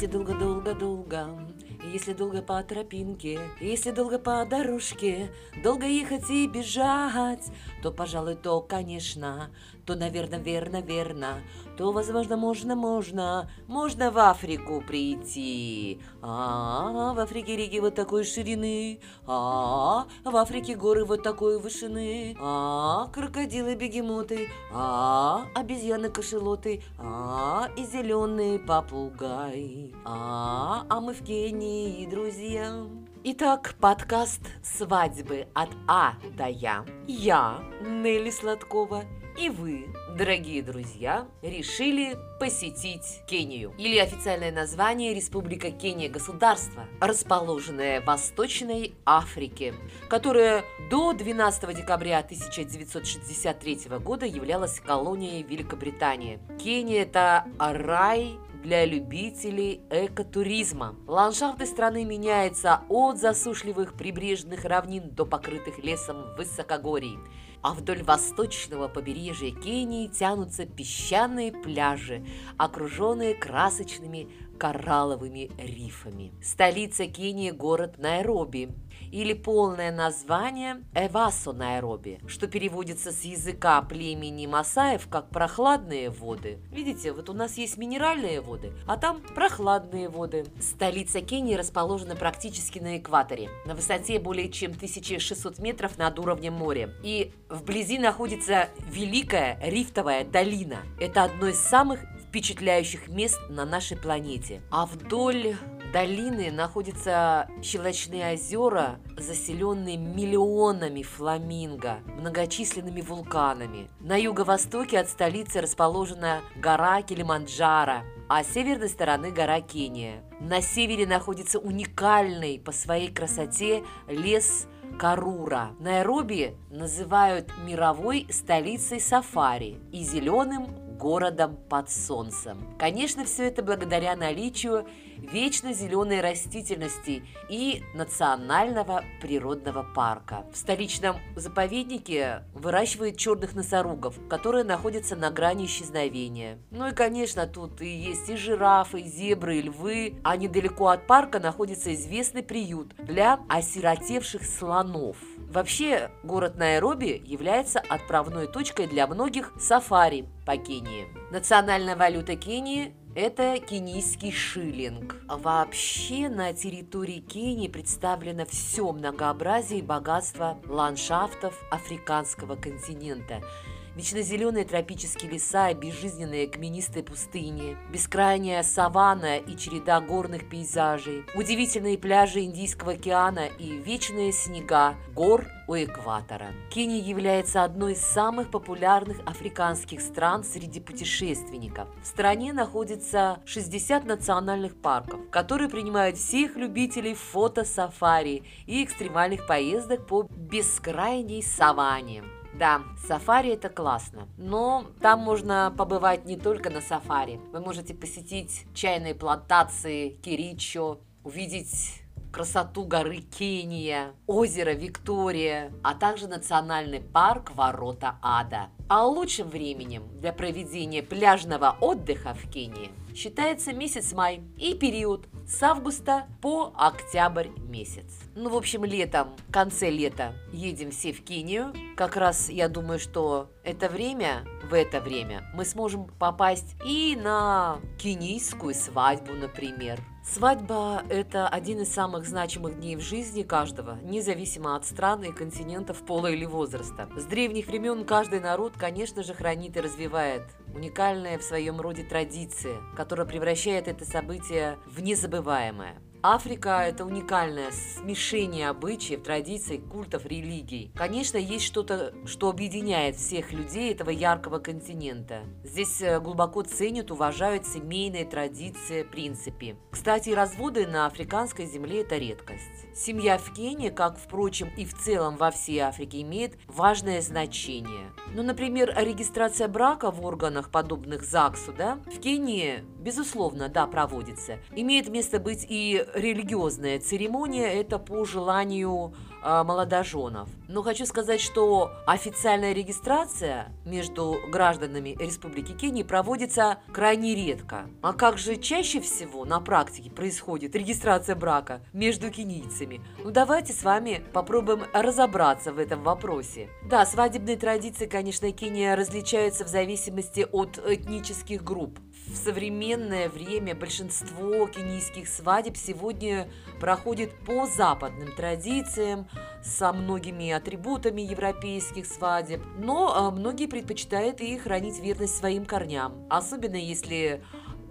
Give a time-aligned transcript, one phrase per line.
[0.00, 1.52] Если долго-долго-долго,
[1.92, 5.30] если долго по тропинке, если долго по дорожке,
[5.62, 7.44] долго ехать и бежать,
[7.82, 9.50] то, пожалуй, то, конечно,
[9.84, 11.42] то, наверное, верно, верно,
[11.80, 15.98] то, возможно, можно, можно, можно в Африку прийти.
[16.20, 23.06] А, в Африке реки вот такой ширины, а, в Африке горы вот такой вышины, а,
[23.14, 32.84] крокодилы, бегемоты, а, обезьяны, кошелоты, а, и зеленый попугай, а, а мы в Кении, друзья.
[33.24, 36.84] Итак, подкаст «Свадьбы от А до Я».
[37.06, 39.04] Я, Нелли Сладкова,
[39.38, 43.74] и вы, дорогие друзья, решили посетить Кению.
[43.78, 49.74] Или официальное название Республика Кения государство, расположенное в Восточной Африке,
[50.08, 56.40] которое до 12 декабря 1963 года являлось колонией Великобритании.
[56.62, 60.96] Кения– это рай для любителей экотуризма.
[61.06, 67.16] Ландшафты страны меняются от засушливых прибрежных равнин до покрытых лесом высокогорий
[67.62, 72.24] а вдоль восточного побережья Кении тянутся песчаные пляжи,
[72.56, 76.32] окруженные красочными коралловыми рифами.
[76.42, 78.68] Столица Кении– город Найроби
[79.10, 86.58] или полное название Эвасо Найроби, что переводится с языка племени Масаев как «прохладные воды».
[86.70, 90.46] Видите, вот у нас есть минеральные воды, а там прохладные воды.
[90.60, 96.90] Столица Кении расположена практически на экваторе, на высоте более чем 1600 метров над уровнем моря.
[97.02, 100.78] И вблизи находится Великая Рифтовая долина.
[100.98, 102.00] Это одно из самых
[102.30, 104.62] впечатляющих мест на нашей планете.
[104.70, 105.56] А вдоль
[105.92, 113.90] долины находятся щелочные озера, заселенные миллионами фламинго, многочисленными вулканами.
[114.00, 120.22] На юго-востоке от столицы расположена гора Килиманджаро, а с северной стороны гора Кения.
[120.40, 124.68] На севере находится уникальный по своей красоте лес
[124.98, 125.70] Карура.
[125.78, 132.58] Найроби называют мировой столицей сафари и зеленым городом под солнцем.
[132.78, 140.44] Конечно, все это благодаря наличию вечно зеленой растительности и национального природного парка.
[140.52, 146.58] В столичном заповеднике выращивают черных носорогов, которые находятся на грани исчезновения.
[146.70, 151.06] Ну и, конечно, тут и есть и жирафы, и зебры, и львы, а недалеко от
[151.06, 155.16] парка находится известный приют для осиротевших слонов.
[155.50, 161.06] Вообще, город Найроби является отправной точкой для многих сафари по Кении.
[161.30, 165.14] Национальная валюта Кении это кенийский шиллинг.
[165.28, 173.42] Вообще на территории Кении представлено все многообразие и богатство ландшафтов африканского континента–
[173.96, 181.98] Вечно зеленые тропические леса и безжизненные каменистые пустыни, бескрайняя саванна и череда горных пейзажей, удивительные
[181.98, 186.52] пляжи Индийского океана и вечные снега гор у экватора.
[186.68, 191.88] Кения является одной из самых популярных африканских стран среди путешественников.
[192.02, 200.24] В стране находится 60 национальных парков, которые принимают всех любителей фото-сафари и экстремальных поездок по
[200.24, 202.24] бескрайней саванне.
[202.58, 207.40] Да, сафари это классно, но там можно побывать не только на сафари.
[207.52, 211.99] Вы можете посетить чайные плантации Киричо, увидеть
[212.32, 218.70] красоту горы Кения, озеро Виктория, а также национальный парк Ворота Ада.
[218.88, 225.62] А лучшим временем для проведения пляжного отдыха в Кении считается месяц май и период с
[225.62, 228.20] августа по октябрь месяц.
[228.34, 231.72] Ну, в общем, летом, в конце лета едем все в Кению.
[231.96, 237.78] Как раз я думаю, что это время, в это время мы сможем попасть и на
[237.98, 240.00] кенийскую свадьбу, например.
[240.22, 246.04] Свадьба– это один из самых значимых дней в жизни каждого, независимо от страны и континентов,
[246.04, 247.08] пола или возраста.
[247.16, 250.42] С древних времен каждый народ, конечно же, хранит и развивает
[250.74, 256.00] уникальная в своем роде традиция, которая превращает это событие в незабываемое.
[256.22, 260.92] Африка– это уникальное смешение обычаев, традиций, культов, религий.
[260.94, 265.44] Конечно, есть что-то, что объединяет всех людей этого яркого континента.
[265.64, 269.76] Здесь э, глубоко ценят, уважают семейные традиции, принципы.
[269.90, 272.89] Кстати, разводы на африканской земле– это редкость.
[272.94, 278.12] Семья в Кении, как, впрочем, и в целом во всей Африке, имеет важное значение.
[278.34, 281.98] Ну, например, регистрация брака в органах, подобных ЗАГСу, да?
[282.06, 284.58] В Кении безусловно, да, проводится.
[284.74, 290.48] Имеет место быть и религиозная церемония, это по желанию молодоженов.
[290.68, 297.86] Но хочу сказать, что официальная регистрация между гражданами Республики Кении проводится крайне редко.
[298.02, 303.00] А как же чаще всего на практике происходит регистрация брака между кенийцами?
[303.22, 306.68] Ну давайте с вами попробуем разобраться в этом вопросе.
[306.88, 311.98] Да, свадебные традиции, конечно, Кения различаются в зависимости от этнических групп.
[312.30, 316.48] В современное время большинство кенийских свадеб сегодня
[316.78, 319.26] проходит по западным традициям,
[319.64, 326.76] со многими атрибутами европейских свадеб, но а, многие предпочитают и хранить верность своим корням, особенно
[326.76, 327.42] если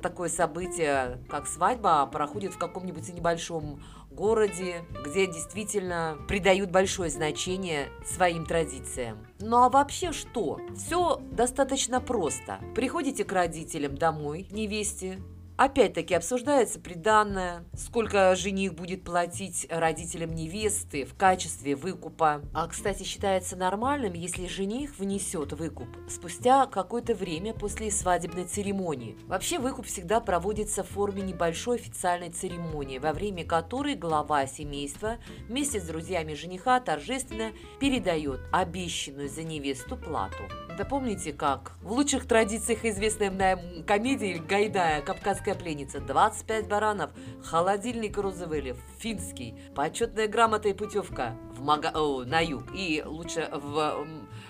[0.01, 3.81] такое событие, как свадьба, проходит в каком-нибудь небольшом
[4.19, 9.25] городе, где действительно придают большое значение своим традициям.
[9.39, 10.59] Ну а вообще что?
[10.75, 12.59] Все достаточно просто.
[12.75, 15.19] Приходите к родителям домой, невесте,
[15.59, 22.41] Опять-таки обсуждается приданное, сколько жених будет платить родителям невесты в качестве выкупа.
[22.53, 29.17] А, кстати, считается нормальным, если жених внесет выкуп спустя какое-то время после свадебной церемонии.
[29.27, 35.17] Вообще выкуп всегда проводится в форме небольшой официальной церемонии, во время которой глава семейства
[35.49, 37.51] вместе с друзьями жениха торжественно
[37.81, 40.43] передает обещанную за невесту плату.
[40.79, 41.73] Да помните как?
[41.81, 45.99] В лучших традициях известная нам комедия Гайдая «Кавказская пленница».
[45.99, 47.11] 25 баранов,
[47.43, 51.91] холодильник Розовели, финский, почетная грамота и путевка в Мага...
[51.93, 54.07] О, на юг и лучше в,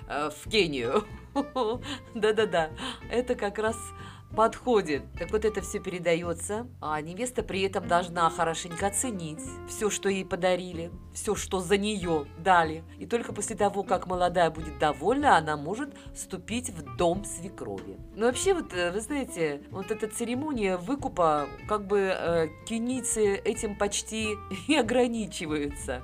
[0.07, 1.03] э, в Кению.
[2.13, 2.69] Да-да-да,
[3.09, 3.75] это как раз
[4.35, 5.03] подходит.
[5.17, 10.25] Так вот это все передается, а невеста при этом должна хорошенько оценить все, что ей
[10.25, 12.83] подарили, все, что за нее дали.
[12.99, 17.97] И только после того, как молодая будет довольна, она может вступить в дом свекрови.
[18.15, 23.77] Но вообще, вот, э, вы знаете, вот эта церемония выкупа, как бы э, кенийцы этим
[23.77, 24.35] почти
[24.67, 26.03] и ограничиваются.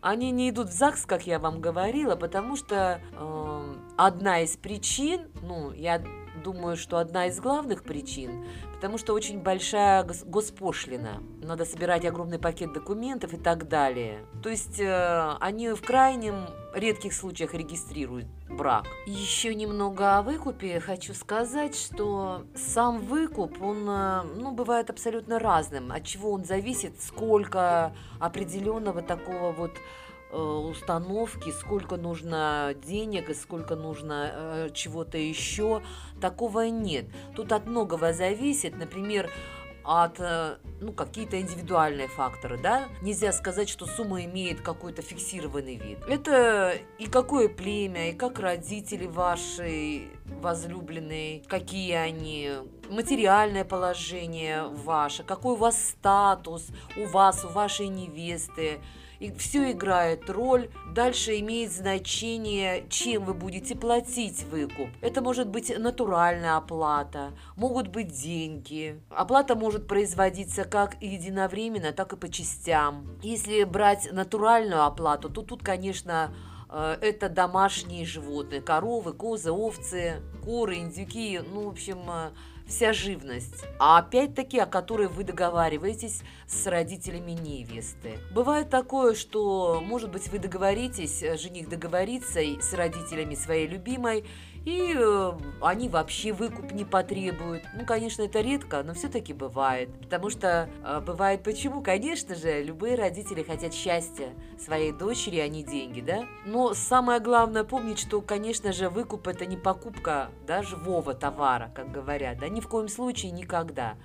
[0.00, 5.28] Они не идут в ЗАГС, как я вам говорила, потому что э, одна из причин,
[5.40, 6.02] ну, я
[6.44, 8.44] думаю, что одна из главных причин,
[8.74, 11.22] потому что очень большая госпошлина.
[11.42, 14.24] Надо собирать огромный пакет документов и так далее.
[14.42, 18.84] То есть э, они в крайнем редких случаях регистрируют брак.
[19.06, 20.80] Еще немного о выкупе.
[20.80, 25.90] Хочу сказать, что сам выкуп, он э, ну, бывает абсолютно разным.
[25.90, 29.72] От чего он зависит, сколько определенного такого вот
[30.34, 35.82] установки, сколько нужно денег и сколько нужно э, чего-то еще,
[36.20, 37.06] такого нет.
[37.34, 39.30] Тут от многого зависит, например,
[39.84, 42.88] от, э, ну, какие-то индивидуальные факторы, да.
[43.02, 45.98] Нельзя сказать, что сумма имеет какой-то фиксированный вид.
[46.08, 52.50] Это и какое племя, и как родители ваши возлюбленные, какие они,
[52.88, 58.80] материальное положение ваше, какой у вас статус у вас, у вашей невесты,
[59.18, 60.70] и все играет роль.
[60.94, 64.88] Дальше имеет значение, чем вы будете платить выкуп.
[65.00, 69.00] Это может быть натуральная оплата, могут быть деньги.
[69.10, 73.18] Оплата может производиться как единовременно, так и по частям.
[73.22, 76.34] Если брать натуральную оплату, то тут, конечно,
[76.70, 82.30] э, это домашние животные, коровы, козы, овцы, куры, индюки, ну, в общем, э,
[82.66, 88.18] вся живность, а опять-таки о которой вы договариваетесь с родителями невесты.
[88.32, 94.24] Бывает такое, что, может быть, вы договоритесь, э, жених договорится с родителями своей любимой,
[94.64, 97.64] и э, они вообще выкуп не потребуют.
[97.74, 99.90] Ну, конечно, это редко, но все-таки бывает.
[100.00, 101.82] Потому что э, бывает почему?
[101.82, 106.24] Конечно же, любые родители хотят счастья своей дочери, а не деньги, да?
[106.46, 111.92] Но самое главное помнить, что, конечно же, выкуп это не покупка, да, живого товара, как
[111.92, 113.96] говорят, да, ни в коем случае никогда.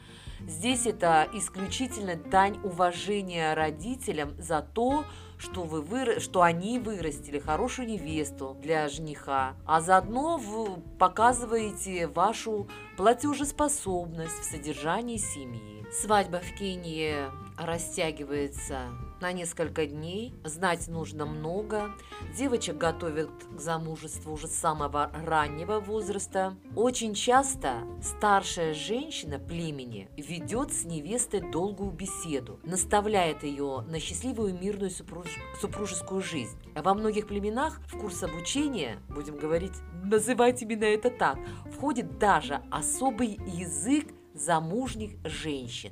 [0.42, 5.06] Здесь это исключительно дань уважения родителям за то,
[5.40, 6.20] что, вы выра...
[6.20, 12.68] что они вырастили хорошую невесту для жениха, а заодно вы показываете вашу
[12.98, 15.86] платежеспособность в содержании семьи.
[15.92, 17.16] Свадьба в Кении
[17.58, 18.90] растягивается
[19.22, 20.34] на несколько дней.
[20.44, 21.92] Знать нужно много.
[22.38, 26.56] Девочек готовят к замужеству уже с самого раннего возраста.
[26.76, 34.92] Очень часто старшая женщина племени ведет с невестой долгую беседу, наставляет ее на счастливую мирную
[34.92, 35.28] супруж...
[35.60, 36.58] супружескую жизнь.
[36.76, 39.74] А во многих племенах в курс обучения, будем говорить,
[40.04, 41.38] называть именно это так,
[41.72, 44.08] входит даже особый язык
[44.40, 45.92] замужних женщин.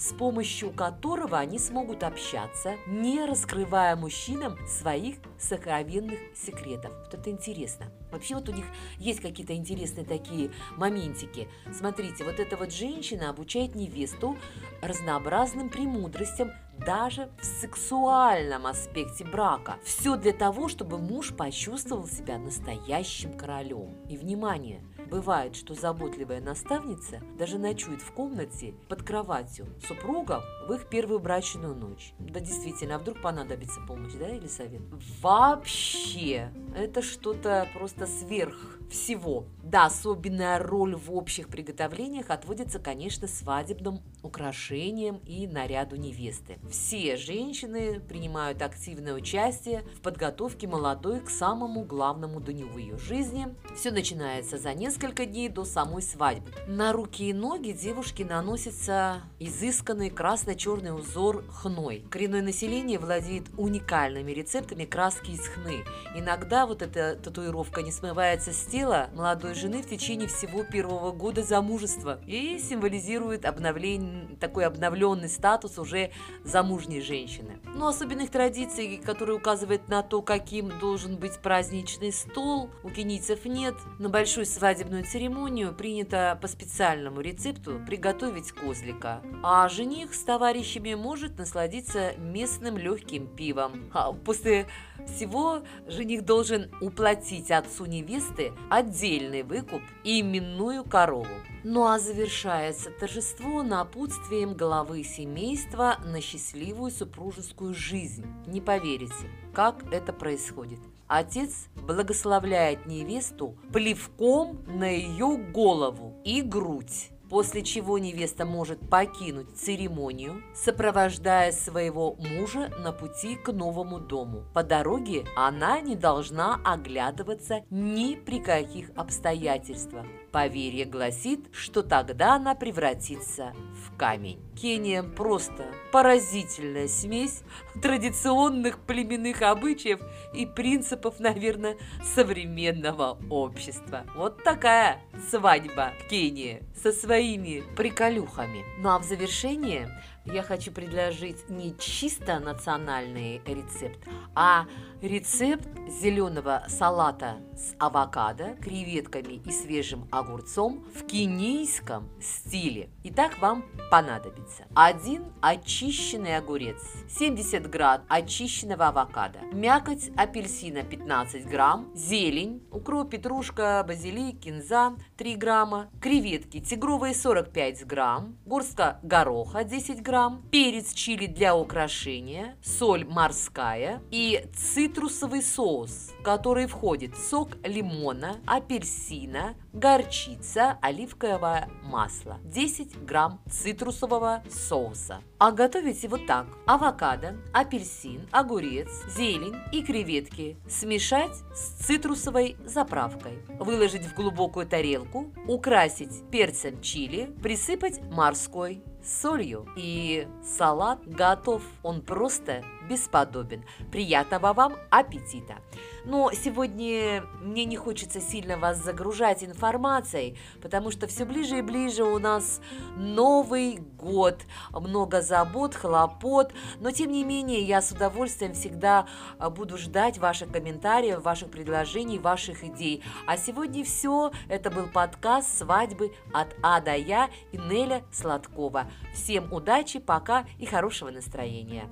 [0.00, 6.90] с помощью которого они смогут общаться, не раскрывая мужчинам своих сокровенных секретов.
[7.04, 7.92] Вот это интересно.
[8.10, 8.64] Вообще вот у них
[8.96, 11.48] есть какие-то интересные такие моментики.
[11.70, 14.38] Смотрите, вот эта вот женщина обучает невесту
[14.80, 19.76] разнообразным премудростям даже в сексуальном аспекте брака.
[19.84, 23.94] Все для того, чтобы муж почувствовал себя настоящим королем.
[24.08, 30.88] И внимание, Бывает, что заботливая наставница даже ночует в комнате под кроватью супругов в их
[30.88, 32.14] первую брачную ночь.
[32.20, 34.82] Да действительно, а вдруг понадобится помощь, да, или совет?
[35.20, 39.44] Вообще, это что-то просто сверх всего.
[39.62, 46.58] Да, особенная роль в общих приготовлениях отводится, конечно, свадебным украшениям и наряду невесты.
[46.70, 53.54] Все женщины принимают активное участие в подготовке молодой к самому главному дню в ее жизни.
[53.76, 56.50] Все начинается за несколько дней до самой свадьбы.
[56.66, 62.04] На руки и ноги девушки наносится изысканный красно-черный узор хной.
[62.10, 65.84] Коренное население владеет уникальными рецептами краски из хны.
[66.16, 71.42] Иногда вот эта татуировка не смывается с тела молодой жены в течение всего первого года
[71.42, 76.10] замужества и символизирует обновление, такой обновленный статус уже
[76.44, 77.60] замужней женщины.
[77.64, 83.74] Но особенных традиций, которые указывают на то, каким должен быть праздничный стол, у кенийцев нет.
[83.98, 91.38] На большую свадебную церемонию принято по специальному рецепту приготовить козлика, а жених с товарищами может
[91.38, 93.90] насладиться местным легким пивом.
[93.92, 94.66] А после
[95.06, 96.49] всего жених должен
[96.80, 101.26] уплатить отцу невесты отдельный выкуп и именную корову.
[101.64, 108.24] Ну а завершается торжество напутствием главы семейства на счастливую супружескую жизнь.
[108.46, 110.80] Не поверите, как это происходит.
[111.06, 120.42] Отец благословляет невесту плевком на ее голову и грудь после чего невеста может покинуть церемонию,
[120.54, 124.44] сопровождая своего мужа на пути к новому дому.
[124.52, 130.04] По дороге она не должна оглядываться ни при каких обстоятельствах.
[130.32, 134.40] Поверье гласит, что тогда она превратится в камень.
[134.60, 137.42] Кения просто поразительная смесь
[137.80, 140.00] традиционных племенных обычаев
[140.34, 141.76] и принципов, наверное,
[142.14, 144.04] современного общества.
[144.14, 148.64] Вот такая свадьба в Кении со своими приколюхами.
[148.78, 149.88] Ну а в завершение
[150.24, 153.98] я хочу предложить не чисто национальный рецепт,
[154.34, 154.66] а
[155.00, 162.90] рецепт зеленого салата с авокадо, креветками и свежим огурцом в кенийском стиле.
[163.04, 172.62] Итак, вам понадобится один очищенный огурец, 70 грамм очищенного авокадо, мякоть апельсина 15 грамм, зелень,
[172.70, 180.42] укроп, петрушка, базилик, кинза 3 грамма, креветки тигровые 45 грамм, горстка гороха 10 грамм, грамм,
[180.50, 189.54] перец чили для украшения, соль морская и цитрусовый соус, в который входит сок лимона, апельсина,
[189.72, 195.20] горчица, оливковое масло, 10 грамм цитрусового соуса.
[195.38, 196.46] А готовить его так.
[196.66, 203.38] Авокадо, апельсин, огурец, зелень и креветки смешать с цитрусовой заправкой.
[203.60, 209.66] Выложить в глубокую тарелку, украсить перцем чили, присыпать морской солью.
[209.76, 211.62] И салат готов.
[211.82, 213.64] Он просто бесподобен.
[213.92, 215.58] Приятного вам аппетита!
[216.04, 222.02] Но сегодня мне не хочется сильно вас загружать информацией, потому что все ближе и ближе
[222.02, 222.60] у нас
[222.96, 224.40] Новый год,
[224.72, 229.06] много забот, хлопот, но тем не менее я с удовольствием всегда
[229.38, 233.04] а, буду ждать ваших комментариев, ваших предложений, ваших идей.
[233.26, 234.32] А сегодня все.
[234.48, 238.90] Это был подкаст «Свадьбы от А до Я» и Неля Сладкова.
[239.14, 241.88] Всем удачи, пока и хорошего настроения.